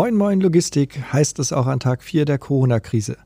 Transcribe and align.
Moin 0.00 0.16
Moin 0.16 0.40
Logistik 0.40 1.12
heißt 1.12 1.38
es 1.40 1.52
auch 1.52 1.66
an 1.66 1.78
Tag 1.78 2.02
4 2.02 2.24
der 2.24 2.38
Corona-Krise. 2.38 3.18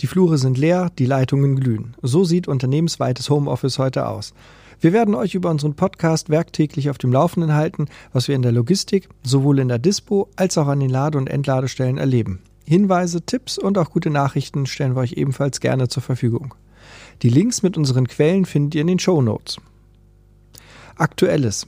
Die 0.00 0.06
Flure 0.06 0.36
sind 0.36 0.58
leer, 0.58 0.90
die 0.98 1.06
Leitungen 1.06 1.58
glühen. 1.58 1.94
So 2.02 2.22
sieht 2.22 2.48
unternehmensweites 2.48 3.30
Homeoffice 3.30 3.78
heute 3.78 4.06
aus. 4.06 4.34
Wir 4.78 4.92
werden 4.92 5.14
euch 5.14 5.34
über 5.34 5.48
unseren 5.48 5.72
Podcast 5.72 6.28
werktäglich 6.28 6.90
auf 6.90 6.98
dem 6.98 7.12
Laufenden 7.12 7.54
halten, 7.54 7.86
was 8.12 8.28
wir 8.28 8.36
in 8.36 8.42
der 8.42 8.52
Logistik, 8.52 9.08
sowohl 9.22 9.58
in 9.58 9.68
der 9.68 9.78
Dispo 9.78 10.28
als 10.36 10.58
auch 10.58 10.66
an 10.66 10.80
den 10.80 10.90
Lade- 10.90 11.16
und 11.16 11.30
Entladestellen 11.30 11.96
erleben. 11.96 12.40
Hinweise, 12.66 13.22
Tipps 13.22 13.56
und 13.56 13.78
auch 13.78 13.88
gute 13.88 14.10
Nachrichten 14.10 14.66
stellen 14.66 14.96
wir 14.96 15.00
euch 15.00 15.14
ebenfalls 15.14 15.60
gerne 15.60 15.88
zur 15.88 16.02
Verfügung. 16.02 16.54
Die 17.22 17.30
Links 17.30 17.62
mit 17.62 17.78
unseren 17.78 18.06
Quellen 18.06 18.44
findet 18.44 18.74
ihr 18.74 18.82
in 18.82 18.88
den 18.88 18.98
Show 18.98 19.22
Notes. 19.22 19.56
Aktuelles. 20.94 21.66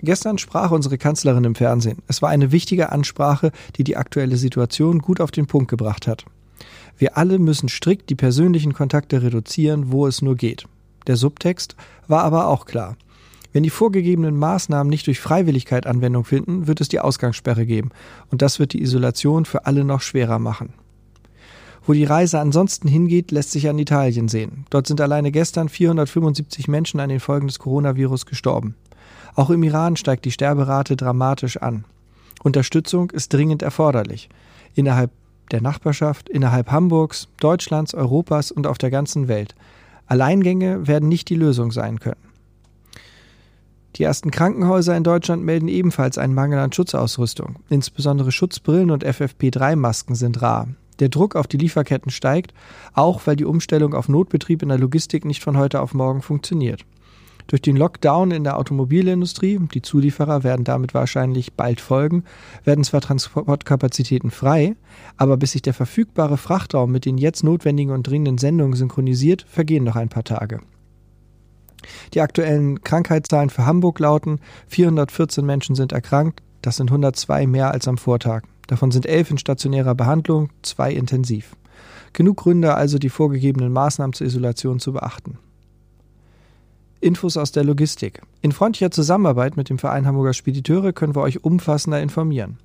Gestern 0.00 0.38
sprach 0.38 0.70
unsere 0.70 0.98
Kanzlerin 0.98 1.44
im 1.44 1.54
Fernsehen. 1.54 1.98
Es 2.06 2.22
war 2.22 2.28
eine 2.28 2.52
wichtige 2.52 2.92
Ansprache, 2.92 3.50
die 3.76 3.84
die 3.84 3.96
aktuelle 3.96 4.36
Situation 4.36 5.00
gut 5.00 5.20
auf 5.20 5.30
den 5.30 5.46
Punkt 5.46 5.68
gebracht 5.68 6.06
hat. 6.06 6.24
Wir 6.96 7.16
alle 7.16 7.38
müssen 7.38 7.68
strikt 7.68 8.10
die 8.10 8.14
persönlichen 8.14 8.74
Kontakte 8.74 9.22
reduzieren, 9.22 9.90
wo 9.92 10.06
es 10.06 10.22
nur 10.22 10.36
geht. 10.36 10.66
Der 11.06 11.16
Subtext 11.16 11.76
war 12.06 12.24
aber 12.24 12.48
auch 12.48 12.64
klar. 12.64 12.96
Wenn 13.52 13.62
die 13.62 13.70
vorgegebenen 13.70 14.36
Maßnahmen 14.36 14.90
nicht 14.90 15.06
durch 15.06 15.20
Freiwilligkeit 15.20 15.86
Anwendung 15.86 16.24
finden, 16.24 16.66
wird 16.66 16.80
es 16.80 16.88
die 16.88 17.00
Ausgangssperre 17.00 17.66
geben, 17.66 17.90
und 18.30 18.42
das 18.42 18.58
wird 18.58 18.72
die 18.72 18.82
Isolation 18.82 19.46
für 19.46 19.66
alle 19.66 19.84
noch 19.84 20.02
schwerer 20.02 20.38
machen. 20.38 20.74
Wo 21.86 21.94
die 21.94 22.04
Reise 22.04 22.38
ansonsten 22.38 22.86
hingeht, 22.86 23.30
lässt 23.30 23.50
sich 23.50 23.68
an 23.68 23.78
Italien 23.78 24.28
sehen. 24.28 24.66
Dort 24.68 24.86
sind 24.86 25.00
alleine 25.00 25.32
gestern 25.32 25.70
475 25.70 26.68
Menschen 26.68 27.00
an 27.00 27.08
den 27.08 27.20
Folgen 27.20 27.46
des 27.46 27.58
Coronavirus 27.58 28.26
gestorben. 28.26 28.74
Auch 29.38 29.50
im 29.50 29.62
Iran 29.62 29.94
steigt 29.94 30.24
die 30.24 30.32
Sterberate 30.32 30.96
dramatisch 30.96 31.58
an. 31.58 31.84
Unterstützung 32.42 33.12
ist 33.12 33.32
dringend 33.32 33.62
erforderlich. 33.62 34.28
Innerhalb 34.74 35.12
der 35.52 35.60
Nachbarschaft, 35.60 36.28
innerhalb 36.28 36.72
Hamburgs, 36.72 37.28
Deutschlands, 37.38 37.94
Europas 37.94 38.50
und 38.50 38.66
auf 38.66 38.78
der 38.78 38.90
ganzen 38.90 39.28
Welt. 39.28 39.54
Alleingänge 40.06 40.88
werden 40.88 41.08
nicht 41.08 41.28
die 41.28 41.36
Lösung 41.36 41.70
sein 41.70 42.00
können. 42.00 42.20
Die 43.94 44.02
ersten 44.02 44.32
Krankenhäuser 44.32 44.96
in 44.96 45.04
Deutschland 45.04 45.44
melden 45.44 45.68
ebenfalls 45.68 46.18
einen 46.18 46.34
Mangel 46.34 46.58
an 46.58 46.72
Schutzausrüstung. 46.72 47.60
Insbesondere 47.68 48.32
Schutzbrillen 48.32 48.90
und 48.90 49.06
FFP3-Masken 49.06 50.16
sind 50.16 50.42
rar. 50.42 50.66
Der 50.98 51.10
Druck 51.10 51.36
auf 51.36 51.46
die 51.46 51.58
Lieferketten 51.58 52.10
steigt, 52.10 52.52
auch 52.92 53.20
weil 53.28 53.36
die 53.36 53.44
Umstellung 53.44 53.94
auf 53.94 54.08
Notbetrieb 54.08 54.62
in 54.62 54.68
der 54.70 54.78
Logistik 54.78 55.24
nicht 55.24 55.44
von 55.44 55.56
heute 55.56 55.80
auf 55.80 55.94
morgen 55.94 56.22
funktioniert. 56.22 56.84
Durch 57.48 57.62
den 57.62 57.78
Lockdown 57.78 58.30
in 58.30 58.44
der 58.44 58.58
Automobilindustrie, 58.58 59.58
die 59.72 59.80
Zulieferer 59.80 60.44
werden 60.44 60.64
damit 60.64 60.92
wahrscheinlich 60.92 61.54
bald 61.54 61.80
folgen, 61.80 62.24
werden 62.64 62.84
zwar 62.84 63.00
Transportkapazitäten 63.00 64.30
frei, 64.30 64.76
aber 65.16 65.38
bis 65.38 65.52
sich 65.52 65.62
der 65.62 65.72
verfügbare 65.72 66.36
Frachtraum 66.36 66.92
mit 66.92 67.06
den 67.06 67.16
jetzt 67.16 67.42
notwendigen 67.42 67.92
und 67.92 68.06
dringenden 68.06 68.36
Sendungen 68.36 68.76
synchronisiert, 68.76 69.46
vergehen 69.48 69.84
noch 69.84 69.96
ein 69.96 70.10
paar 70.10 70.24
Tage. 70.24 70.60
Die 72.12 72.20
aktuellen 72.20 72.82
Krankheitszahlen 72.82 73.48
für 73.48 73.64
Hamburg 73.64 73.98
lauten, 73.98 74.40
414 74.66 75.44
Menschen 75.44 75.74
sind 75.74 75.92
erkrankt, 75.92 76.42
das 76.60 76.76
sind 76.76 76.90
102 76.90 77.46
mehr 77.46 77.70
als 77.70 77.88
am 77.88 77.96
Vortag. 77.96 78.42
Davon 78.66 78.90
sind 78.90 79.06
elf 79.06 79.30
in 79.30 79.38
stationärer 79.38 79.94
Behandlung, 79.94 80.50
zwei 80.60 80.92
intensiv. 80.92 81.56
Genug 82.12 82.36
Gründe 82.36 82.74
also, 82.74 82.98
die 82.98 83.08
vorgegebenen 83.08 83.72
Maßnahmen 83.72 84.12
zur 84.12 84.26
Isolation 84.26 84.80
zu 84.80 84.92
beachten. 84.92 85.38
Infos 87.00 87.36
aus 87.36 87.52
der 87.52 87.62
Logistik. 87.62 88.22
In 88.42 88.50
freundlicher 88.50 88.90
Zusammenarbeit 88.90 89.56
mit 89.56 89.70
dem 89.70 89.78
Verein 89.78 90.06
Hamburger 90.06 90.32
Spediteure 90.32 90.92
können 90.92 91.14
wir 91.14 91.22
euch 91.22 91.44
umfassender 91.44 92.02
informieren. 92.02 92.58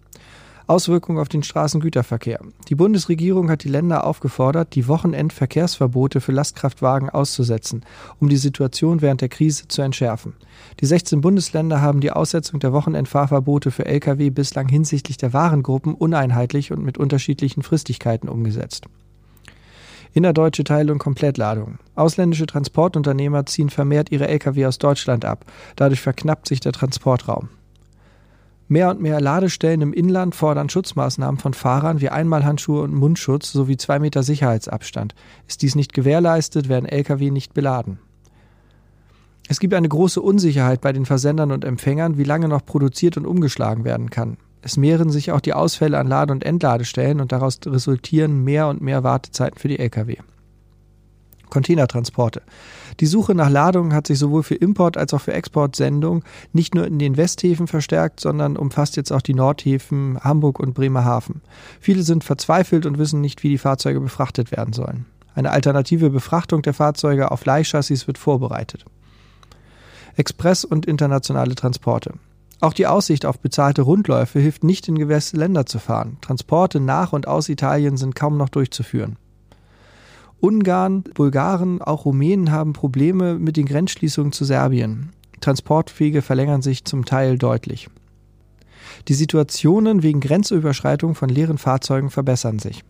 Auswirkungen 0.66 1.20
auf 1.20 1.30
den 1.30 1.44
Straßengüterverkehr. 1.44 2.40
Die 2.70 2.76
Bundesregierung 2.76 3.52
hat 3.52 3.64
die 3.64 3.70
Länder 3.70 4.08
aufgefordert, 4.08 4.76
die 4.76 4.88
Wochenendverkehrsverbote 4.88 6.22
für 6.22 6.32
Lastkraftwagen 6.32 7.10
auszusetzen, 7.10 7.86
um 8.20 8.30
die 8.30 8.38
Situation 8.38 9.02
während 9.02 9.22
der 9.22 9.30
Krise 9.30 9.68
zu 9.68 9.82
entschärfen. 9.82 10.34
Die 10.80 10.86
16 10.86 11.22
Bundesländer 11.22 11.82
haben 11.82 12.00
die 12.00 12.12
Aussetzung 12.12 12.60
der 12.60 12.74
Wochenendfahrverbote 12.74 13.72
für 13.72 13.86
Lkw 13.86 14.30
bislang 14.30 14.68
hinsichtlich 14.68 15.18
der 15.18 15.34
Warengruppen 15.34 15.94
uneinheitlich 15.94 16.72
und 16.72 16.84
mit 16.84 16.98
unterschiedlichen 16.98 17.62
Fristigkeiten 17.62 18.30
umgesetzt. 18.30 18.86
Innerdeutsche 20.14 20.64
Teil- 20.64 20.92
und 20.92 21.00
Komplettladung. 21.00 21.80
Ausländische 21.96 22.46
Transportunternehmer 22.46 23.46
ziehen 23.46 23.70
vermehrt 23.70 24.12
ihre 24.12 24.28
Lkw 24.28 24.68
aus 24.68 24.78
Deutschland 24.78 25.26
ab. 25.26 25.46
Dadurch 25.76 26.02
verknappt 26.02 26.48
sich 26.48 26.60
der 26.60 26.72
Transportraum. 26.72 27.50
Mehr 28.68 28.90
und 28.90 29.02
mehr 29.02 29.20
Ladestellen 29.20 29.82
im 29.82 29.94
Inland 29.94 30.36
fordern 30.36 30.70
Schutzmaßnahmen 30.70 31.40
von 31.40 31.54
Fahrern 31.54 32.00
wie 32.00 32.10
Einmalhandschuhe 32.10 32.82
und 32.82 32.94
Mundschutz 32.94 33.52
sowie 33.52 33.78
zwei 33.78 34.00
Meter 34.00 34.24
Sicherheitsabstand. 34.24 35.16
Ist 35.48 35.62
dies 35.62 35.76
nicht 35.76 35.94
gewährleistet, 35.94 36.70
werden 36.70 36.86
Lkw 36.86 37.30
nicht 37.30 37.54
beladen. 37.54 38.00
Es 39.50 39.60
gibt 39.60 39.74
eine 39.74 39.90
große 39.90 40.22
Unsicherheit 40.22 40.80
bei 40.80 40.94
den 40.94 41.06
Versendern 41.06 41.52
und 41.52 41.66
Empfängern, 41.66 42.18
wie 42.18 42.24
lange 42.24 42.48
noch 42.48 42.66
produziert 42.66 43.18
und 43.18 43.26
umgeschlagen 43.26 43.84
werden 43.84 44.10
kann. 44.10 44.38
Es 44.66 44.78
mehren 44.78 45.10
sich 45.10 45.32
auch 45.32 45.42
die 45.42 45.54
Ausfälle 45.54 46.00
an 46.00 46.08
Lade- 46.08 46.32
und 46.32 46.46
Entladestellen 46.46 47.20
und 47.20 47.34
daraus 47.34 47.60
resultieren 47.66 48.46
mehr 48.46 48.70
und 48.70 48.82
mehr 48.82 49.04
Wartezeiten 49.04 49.60
für 49.60 49.68
die 49.68 49.78
Lkw. 49.78 50.18
Containertransporte. 51.50 52.42
Die 53.02 53.06
Suche 53.06 53.36
nach 53.36 53.50
Ladungen 53.50 53.94
hat 53.94 54.08
sich 54.08 54.18
sowohl 54.18 54.42
für 54.42 54.56
Import- 54.56 54.98
als 54.98 55.14
auch 55.14 55.22
für 55.22 55.34
Exportsendungen 55.34 56.24
nicht 56.54 56.76
nur 56.76 56.88
in 56.88 56.98
den 56.98 57.18
Westhäfen 57.18 57.68
verstärkt, 57.68 58.22
sondern 58.22 58.56
umfasst 58.56 58.96
jetzt 58.96 59.12
auch 59.12 59.22
die 59.22 59.34
Nordhäfen 59.34 60.18
Hamburg 60.22 60.60
und 60.60 60.74
Bremerhaven. 60.74 61.42
Viele 61.82 62.04
sind 62.04 62.24
verzweifelt 62.24 62.86
und 62.86 62.98
wissen 62.98 63.20
nicht, 63.20 63.44
wie 63.44 63.50
die 63.50 63.58
Fahrzeuge 63.58 64.00
befrachtet 64.00 64.52
werden 64.52 64.74
sollen. 64.74 65.06
Eine 65.36 65.52
alternative 65.52 66.10
Befrachtung 66.10 66.62
der 66.62 66.74
Fahrzeuge 66.74 67.32
auf 67.32 67.44
Leihchassis 67.44 68.08
wird 68.08 68.18
vorbereitet. 68.18 68.86
Express- 70.16 70.64
und 70.64 70.86
internationale 70.86 71.56
Transporte. 71.56 72.14
Auch 72.64 72.72
die 72.72 72.88
Aussicht 72.88 73.26
auf 73.26 73.42
bezahlte 73.42 73.82
Rundläufe 73.82 74.40
hilft 74.40 74.64
nicht 74.64 74.88
in 74.88 74.98
gewisse 74.98 75.36
Länder 75.36 75.66
zu 75.66 75.80
fahren. 75.80 76.16
Transporte 76.22 76.80
nach 76.80 77.12
und 77.12 77.28
aus 77.28 77.50
Italien 77.50 77.98
sind 77.98 78.16
kaum 78.16 78.38
noch 78.38 78.48
durchzuführen. 78.48 79.18
Ungarn, 80.40 81.04
Bulgaren, 81.04 81.82
auch 81.82 82.06
Rumänen 82.06 82.52
haben 82.52 82.72
Probleme 82.72 83.38
mit 83.38 83.58
den 83.58 83.66
Grenzschließungen 83.66 84.32
zu 84.32 84.46
Serbien. 84.46 85.10
Transportwege 85.42 86.22
verlängern 86.22 86.62
sich 86.62 86.86
zum 86.86 87.04
Teil 87.04 87.38
deutlich. 87.38 87.90
Die 89.10 89.14
Situationen 89.14 90.02
wegen 90.02 90.22
Grenzüberschreitung 90.22 91.16
von 91.16 91.28
leeren 91.28 91.58
Fahrzeugen 91.58 92.12
verbessern 92.12 92.60
sich. 92.60 92.86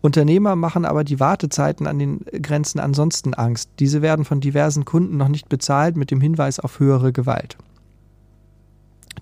Unternehmer 0.00 0.56
machen 0.56 0.84
aber 0.84 1.04
die 1.04 1.20
Wartezeiten 1.20 1.86
an 1.86 2.00
den 2.00 2.24
Grenzen 2.42 2.80
ansonsten 2.80 3.34
Angst. 3.34 3.70
Diese 3.78 4.02
werden 4.02 4.24
von 4.24 4.40
diversen 4.40 4.84
Kunden 4.84 5.16
noch 5.16 5.28
nicht 5.28 5.48
bezahlt 5.48 5.96
mit 5.96 6.10
dem 6.10 6.20
Hinweis 6.20 6.58
auf 6.58 6.80
höhere 6.80 7.12
Gewalt. 7.12 7.56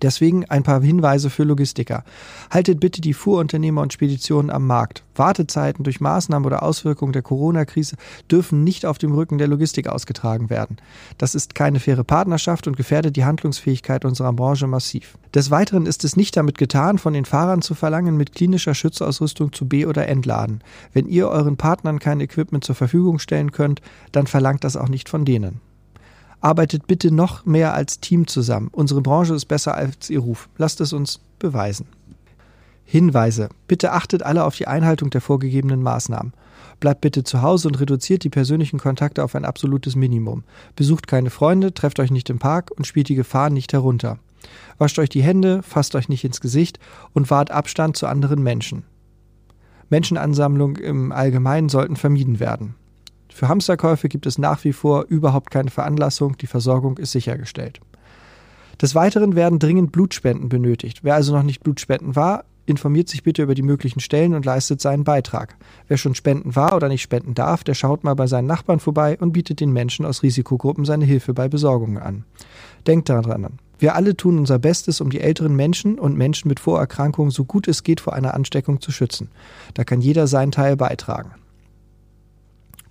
Deswegen 0.03 0.45
ein 0.47 0.63
paar 0.63 0.83
Hinweise 0.83 1.31
für 1.31 1.45
Logistiker. 1.45 2.05
Haltet 2.51 2.81
bitte 2.81 3.01
die 3.01 3.15
Fuhrunternehmer 3.15 3.83
und 3.83 3.93
Speditionen 3.93 4.51
am 4.51 4.67
Markt. 4.67 5.05
Wartezeiten 5.15 5.85
durch 5.85 6.01
Maßnahmen 6.01 6.47
oder 6.47 6.63
Auswirkungen 6.63 7.13
der 7.13 7.23
Corona-Krise 7.23 7.97
dürfen 8.31 8.65
nicht 8.65 8.87
auf 8.87 8.99
dem 8.99 9.13
Rücken 9.13 9.39
der 9.39 9.49
Logistik 9.49 9.89
ausgetragen 9.89 10.51
werden. 10.51 10.79
Das 11.19 11.35
ist 11.35 11.55
keine 11.55 11.81
faire 11.81 12.05
Partnerschaft 12.05 12.67
und 12.67 12.77
gefährdet 12.77 13.17
die 13.17 13.25
Handlungsfähigkeit 13.25 14.05
unserer 14.05 14.33
Branche 14.33 14.67
massiv. 14.67 15.17
Des 15.35 15.51
Weiteren 15.51 15.87
ist 15.87 16.05
es 16.05 16.17
nicht 16.17 16.37
damit 16.37 16.59
getan, 16.59 16.99
von 16.99 17.13
den 17.13 17.25
Fahrern 17.25 17.63
zu 17.63 17.75
verlangen, 17.75 18.17
mit 18.17 18.35
klinischer 18.35 18.75
Schutzausrüstung 18.75 19.53
zu 19.53 19.67
B- 19.69 19.87
oder 19.87 20.09
entladen. 20.09 20.63
Wenn 20.93 21.07
ihr 21.07 21.29
euren 21.29 21.57
Partnern 21.57 21.99
kein 21.99 22.21
Equipment 22.21 22.65
zur 22.65 22.75
Verfügung 22.75 23.19
stellen 23.19 23.53
könnt, 23.53 23.81
dann 24.13 24.27
verlangt 24.27 24.65
das 24.65 24.77
auch 24.77 24.89
nicht 24.89 25.09
von 25.09 25.25
denen. 25.25 25.61
Arbeitet 26.45 26.87
bitte 26.87 27.11
noch 27.11 27.47
mehr 27.47 27.73
als 27.73 28.01
Team 28.01 28.27
zusammen. 28.27 28.69
Unsere 28.71 29.01
Branche 29.01 29.33
ist 29.33 29.47
besser 29.47 29.75
als 29.75 30.11
ihr 30.11 30.19
Ruf. 30.19 30.51
Lasst 30.59 30.79
es 30.83 30.93
uns 30.93 31.21
beweisen. 31.39 31.87
Hinweise. 32.85 33.49
Bitte 33.67 33.93
achtet 33.93 34.23
alle 34.23 34.45
auf 34.45 34.55
die 34.55 34.69
Einhaltung 34.69 35.09
der 35.09 35.23
vorgegebenen 35.23 35.83
Maßnahmen. 35.83 36.35
Bleibt 36.81 37.01
bitte 37.01 37.25
zu 37.25 37.41
Hause 37.41 37.69
und 37.69 37.81
reduziert 37.81 38.25
die 38.25 38.29
persönlichen 38.29 38.79
Kontakte 38.79 39.25
auf 39.25 39.35
ein 39.35 39.47
absolutes 39.47 39.97
Minimum. 39.97 40.45
Besucht 40.77 41.07
keine 41.07 41.31
Freunde, 41.31 41.73
trefft 41.73 41.99
euch 41.99 42.11
nicht 42.11 42.29
im 42.29 42.41
Park 42.41 42.73
und 42.77 42.87
spielt 42.87 43.09
die 43.09 43.15
Gefahr 43.15 43.49
nicht 43.49 43.73
herunter. 43.73 44.19
Wascht 44.77 44.99
euch 44.99 45.09
die 45.09 45.23
Hände, 45.23 45.63
fasst 45.63 45.95
euch 45.95 46.11
nicht 46.11 46.25
ins 46.25 46.43
Gesicht 46.43 46.79
und 47.15 47.31
wahrt 47.31 47.53
Abstand 47.53 47.97
zu 47.97 48.07
anderen 48.07 48.43
Menschen. 48.43 48.85
Menschenansammlungen 49.89 50.77
im 50.77 51.11
Allgemeinen 51.11 51.71
sollten 51.71 51.97
vermieden 51.97 52.39
werden. 52.39 52.75
Für 53.35 53.49
Hamsterkäufe 53.49 54.09
gibt 54.09 54.27
es 54.27 54.39
nach 54.39 54.63
wie 54.63 54.73
vor 54.73 55.07
überhaupt 55.09 55.51
keine 55.51 55.73
Veranlassung, 55.73 56.37
die 56.37 56.47
Versorgung 56.47 56.99
ist 56.99 57.11
sichergestellt. 57.11 57.81
Des 58.81 58.95
Weiteren 58.95 59.35
werden 59.35 59.59
dringend 59.59 59.91
Blutspenden 59.91 60.49
benötigt. 60.49 61.01
Wer 61.03 61.17
also 61.17 61.35
noch 61.35 61.43
nicht 61.43 61.65
Blutspenden 61.65 62.15
war, 62.15 62.45
informiert 62.65 63.09
sich 63.09 63.25
bitte 63.25 63.43
über 63.43 63.57
die 63.57 63.63
möglichen 63.63 63.99
Stellen 63.99 64.35
und 64.35 64.45
leistet 64.45 64.81
seinen 64.81 65.03
Beitrag. 65.03 65.57
Wer 65.89 65.97
schon 65.97 66.15
spenden 66.15 66.55
war 66.55 66.77
oder 66.77 66.87
nicht 66.87 67.03
spenden 67.03 67.35
darf, 67.35 67.65
der 67.65 67.75
schaut 67.75 68.05
mal 68.05 68.15
bei 68.15 68.29
seinen 68.29 68.47
Nachbarn 68.47 68.79
vorbei 68.79 69.19
und 69.19 69.33
bietet 69.33 69.59
den 69.59 69.73
Menschen 69.73 70.07
aus 70.07 70.23
Risikogruppen 70.23 70.85
seine 70.85 71.05
Hilfe 71.05 71.35
bei 71.35 71.49
Besorgungen 71.49 71.99
an. 71.99 72.25
Denkt 72.87 73.09
daran, 73.09 73.59
Wir 73.81 73.97
alle 73.97 74.17
tun 74.17 74.39
unser 74.39 74.61
Bestes, 74.61 75.01
um 75.01 75.11
die 75.11 75.21
älteren 75.21 75.57
Menschen 75.57 75.99
und 75.99 76.17
Menschen 76.17 76.47
mit 76.47 76.61
Vorerkrankungen 76.61 77.33
so 77.33 77.45
gut 77.45 77.67
es 77.67 77.83
geht 77.83 78.01
vor 78.01 78.13
einer 78.13 78.35
Ansteckung 78.35 78.81
zu 78.81 78.93
schützen. 78.93 79.33
Da 79.75 79.83
kann 79.83 80.01
jeder 80.01 80.29
seinen 80.29 80.53
Teil 80.53 80.77
beitragen. 80.77 81.33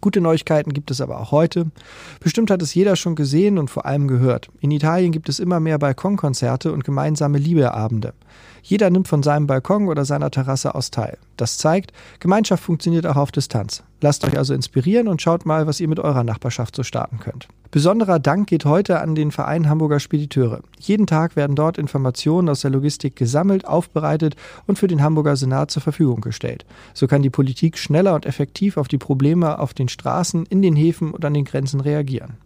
Gute 0.03 0.19
Neuigkeiten 0.19 0.73
gibt 0.73 0.91
es 0.91 0.99
aber 0.99 1.21
auch 1.21 1.31
heute. 1.31 1.71
Bestimmt 2.19 2.51
hat 2.51 2.61
es 2.61 2.73
jeder 2.73 2.97
schon 2.97 3.15
gesehen 3.15 3.57
und 3.57 3.69
vor 3.69 3.85
allem 3.85 4.09
gehört. 4.09 4.49
In 4.59 4.69
Italien 4.69 5.13
gibt 5.13 5.29
es 5.29 5.39
immer 5.39 5.61
mehr 5.61 5.79
Balkonkonzerte 5.79 6.73
und 6.73 6.83
gemeinsame 6.83 7.37
Liebeabende. 7.37 8.13
Jeder 8.61 8.89
nimmt 8.89 9.07
von 9.07 9.23
seinem 9.23 9.47
Balkon 9.47 9.87
oder 9.87 10.03
seiner 10.03 10.29
Terrasse 10.29 10.75
aus 10.75 10.91
teil. 10.91 11.17
Das 11.37 11.57
zeigt, 11.57 11.93
Gemeinschaft 12.19 12.61
funktioniert 12.61 13.05
auch 13.05 13.15
auf 13.15 13.31
Distanz. 13.31 13.81
Lasst 14.01 14.25
euch 14.25 14.37
also 14.37 14.53
inspirieren 14.53 15.07
und 15.07 15.21
schaut 15.21 15.45
mal, 15.45 15.67
was 15.67 15.79
ihr 15.79 15.87
mit 15.87 16.01
eurer 16.01 16.25
Nachbarschaft 16.25 16.75
so 16.75 16.83
starten 16.83 17.19
könnt. 17.19 17.47
Besonderer 17.73 18.19
Dank 18.19 18.49
geht 18.49 18.65
heute 18.65 19.01
an 19.01 19.15
den 19.15 19.31
Verein 19.31 19.67
Hamburger 19.67 19.99
Spediteure. 19.99 20.61
Jeden 20.77 21.07
Tag 21.07 21.35
werden 21.35 21.55
dort 21.55 21.79
Informationen 21.79 22.47
aus 22.47 22.61
der 22.61 22.69
Logistik 22.69 23.15
gesammelt, 23.15 23.67
aufbereitet 23.67 24.35
und 24.67 24.77
für 24.77 24.85
den 24.85 25.01
Hamburger 25.01 25.35
Senat 25.35 25.71
zur 25.71 25.81
Verfügung 25.81 26.21
gestellt. 26.21 26.67
So 26.93 27.07
kann 27.07 27.23
die 27.23 27.31
Politik 27.31 27.79
schneller 27.79 28.13
und 28.13 28.27
effektiv 28.27 28.77
auf 28.77 28.87
die 28.87 28.99
Probleme 28.99 29.57
auf 29.57 29.73
den 29.73 29.89
Straßen, 29.89 30.45
in 30.45 30.61
den 30.61 30.75
Häfen 30.75 31.09
und 31.09 31.25
an 31.25 31.33
den 31.33 31.45
Grenzen 31.45 31.79
reagieren. 31.79 32.37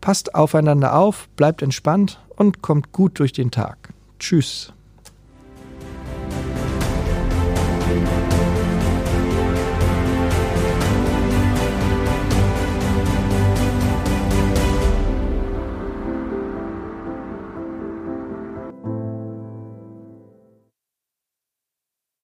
Passt 0.00 0.36
aufeinander 0.36 0.96
auf, 0.96 1.28
bleibt 1.34 1.60
entspannt 1.60 2.20
und 2.36 2.62
kommt 2.62 2.92
gut 2.92 3.18
durch 3.18 3.32
den 3.32 3.50
Tag. 3.50 3.92
Tschüss. 4.20 4.72